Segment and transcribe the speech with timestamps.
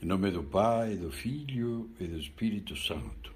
[0.00, 3.34] Em nome do Pai, do Filho e do Espírito Santo.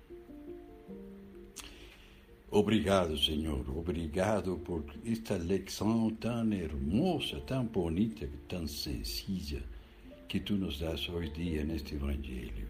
[2.53, 3.68] Obrigado, Senhor.
[3.76, 9.61] Obrigado por esta lição tão hermosa, tão bonita, tão sencilla
[10.29, 12.68] que tu nos das hoje dia neste Evangelho.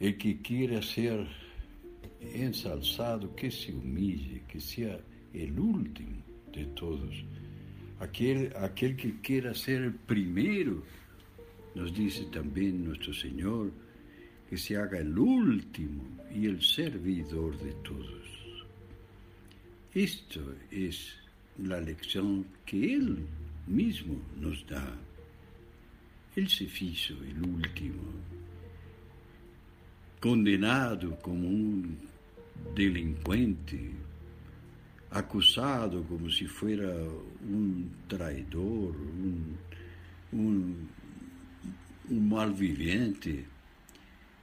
[0.00, 1.24] El que queira ser
[2.20, 5.00] ensalzado, que se humilhe, que seja
[5.32, 6.20] o último
[6.52, 7.24] de todos.
[8.00, 10.84] Aquele, aquele que queira ser o primeiro,
[11.78, 13.70] nos diz também nosso Senhor,
[14.48, 18.26] que se haga o último e o servidor de todos.
[19.94, 20.90] Isto é
[21.72, 23.24] a lección que Ele
[23.68, 24.96] mesmo nos dá.
[26.36, 28.12] Ele se fez o último,
[30.20, 31.96] condenado como um
[32.74, 33.92] delinquente,
[35.12, 36.82] acusado como se fosse
[37.42, 39.54] um traidor, um,
[40.32, 40.86] um,
[42.10, 43.46] um malvivente.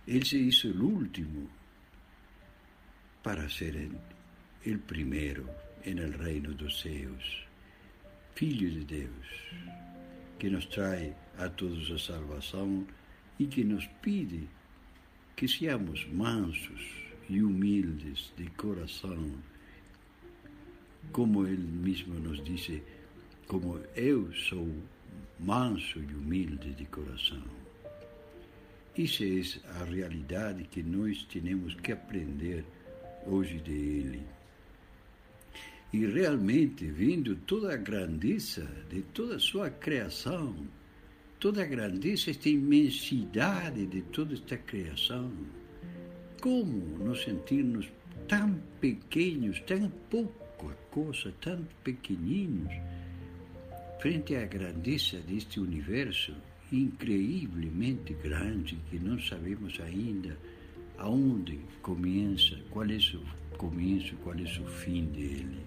[0.08, 1.50] Ele se hizo o último
[3.24, 3.90] para ser
[4.66, 5.50] o primeiro
[5.86, 7.46] no reino dos céus,
[8.36, 9.28] Filho de Deus,
[10.40, 12.86] que nos traz a todos a salvação
[13.40, 14.48] e que nos pede
[15.36, 19.32] que seamos mansos e humildes de coração,
[21.12, 22.82] como Ele mesmo nos disse,
[23.48, 24.68] como eu sou
[25.40, 27.65] manso e humilde de coração.
[28.98, 32.64] Isso é a realidade que nós temos que aprender
[33.26, 34.24] hoje de Ele.
[35.92, 40.56] E realmente, vendo toda a grandeza de toda a sua criação,
[41.42, 45.30] toda a grandeza, esta imensidade de toda esta criação,
[46.42, 47.92] como nos sentirmos
[48.30, 52.74] tão pequenos, tão pouca coisa, tão pequeninos,
[54.00, 56.34] frente à grandeza deste universo
[56.72, 60.38] incrivelmente grande que não sabemos ainda
[60.98, 65.60] aonde começa, qual é o começo, qual é o fim dele.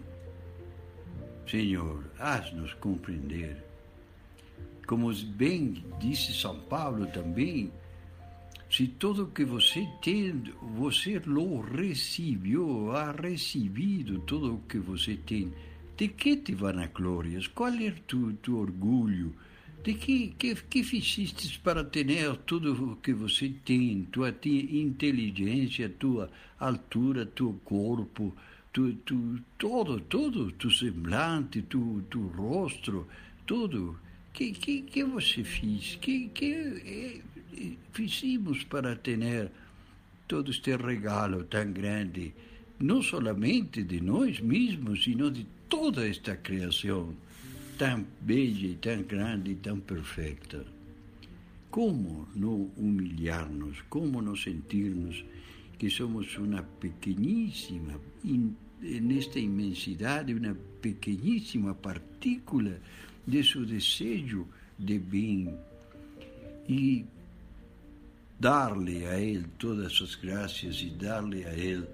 [1.48, 3.56] Senhor, haz-nos compreender.
[4.86, 7.70] Como bem disse São Paulo também,
[8.70, 10.42] se tudo que você tem,
[10.76, 15.52] você lo recebeu, ha recebido tudo o que você tem,
[15.96, 17.46] de que te vanaglorias?
[17.46, 19.34] Qual é tu, tu orgulho?
[19.82, 22.06] De que, que, que fizeste para ter
[22.44, 28.34] tudo o que você tem, tua inteligência, tua altura, teu corpo,
[28.72, 33.06] tu, tu, todo, todo, tu semblante, tu, tu rosto,
[33.46, 33.98] tudo.
[34.32, 35.96] Que, que, que você fez?
[36.00, 37.20] Que, que eh,
[37.92, 39.50] fizemos para ter
[40.28, 42.32] todo este regalo tão grande,
[42.78, 47.16] não somente de nós mesmos, sino de toda esta criação
[47.78, 50.66] tão bella e tão grande tão perfeita.
[51.70, 55.24] Como não humilhar-nos, como não sentir-nos
[55.78, 62.80] que somos uma pequeníssima, in, nesta imensidade, uma pequeníssima partícula
[63.24, 64.46] de seu desejo
[64.76, 65.54] de bem
[66.68, 67.04] e
[68.40, 71.86] dar-lhe a Ele todas as graças e dar-lhe a Ele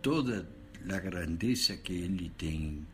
[0.00, 0.48] toda
[0.88, 2.84] a grandeza que Ele tem.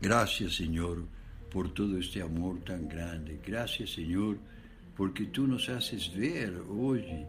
[0.00, 1.04] Graças, Senhor,
[1.50, 3.38] por todo este amor tão grande.
[3.44, 4.38] Graças, Senhor,
[4.94, 7.26] porque Tu nos haces ver hoje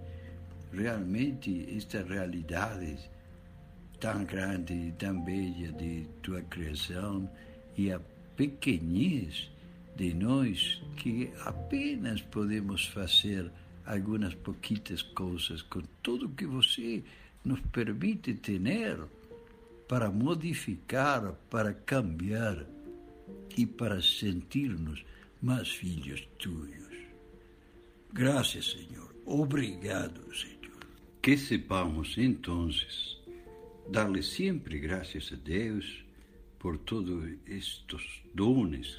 [0.71, 2.97] realmente esta realidade
[3.99, 7.27] tão grande e tão bela de Tua criação
[7.75, 7.99] e a
[8.35, 9.49] pequenez
[9.95, 13.51] de nós que apenas podemos fazer
[13.83, 17.03] algumas pouquitas coisas com tudo que você
[17.43, 18.59] nos permite ter
[19.89, 22.63] para modificar, para cambiar
[23.57, 25.03] e para sentir-nos
[25.41, 26.95] mais filhos tuyos.
[28.13, 29.15] Graças, Senhor.
[29.25, 30.85] Obrigado, Senhor.
[31.19, 32.69] Que sepamos, então,
[33.89, 36.05] dar-lhe sempre graças a Deus
[36.59, 38.95] por todos estes dones,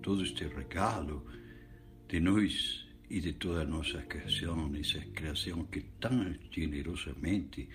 [0.00, 1.26] todo este regalo
[2.08, 7.68] de nós e de toda a nossa criação, essa criação que tão generosamente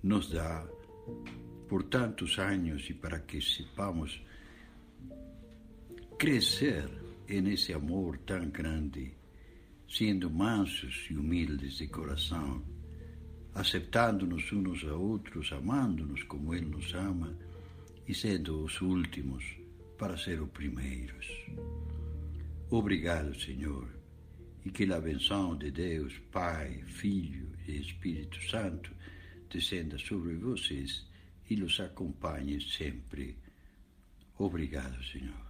[0.00, 0.64] nos dá
[1.68, 4.22] por tantos anos e para que sepamos
[6.18, 6.88] crescer
[7.28, 9.12] nesse amor tão grande,
[9.88, 12.62] sendo mansos e humildes de coração,
[13.54, 14.84] aceitando-nos uns
[15.52, 17.36] a amando-nos como Ele nos ama
[18.06, 19.44] e sendo os últimos
[19.98, 21.26] para ser os primeiros.
[22.70, 23.98] Obrigado, Senhor
[24.68, 28.90] e que a benção de Deus, Pai, Filho e Espírito Santo
[29.48, 31.06] descenda sobre vocês
[31.48, 33.36] e los acompanhe sempre.
[34.36, 35.47] Obrigado, Senhor.